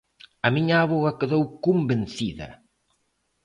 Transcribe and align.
A 0.47 0.49
miña 0.55 0.77
avoa 0.79 1.17
quedou 1.19 1.43
convencida. 1.65 2.47